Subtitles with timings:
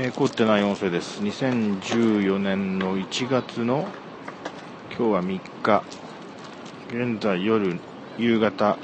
[0.00, 1.20] えー、凝ってない音声です。
[1.22, 3.88] 2014年の1月の
[4.96, 5.82] 今日は3日、
[6.86, 7.80] 現在夜、
[8.16, 8.78] 夕方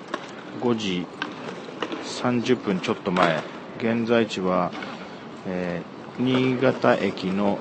[0.61, 1.07] 5時
[2.03, 3.41] 30分ちょっと前、
[3.79, 4.73] 現在地は、
[5.47, 7.61] えー、新潟駅の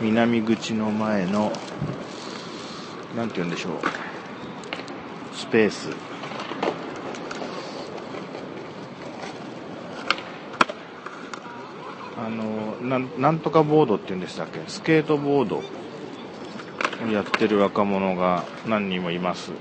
[0.00, 1.50] 南口の前の、
[3.16, 3.72] なんて言うんでしょう、
[5.34, 6.17] スペース。
[12.18, 14.60] あのな、なんとかボードって言うんでしたっけ？
[14.66, 15.62] スケートボードを
[17.12, 19.52] やってる若者が何人もいます。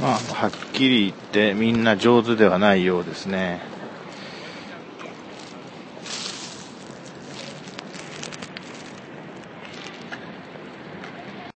[0.00, 3.60] まあ、はっきり言ってみんな上手ではないようですね。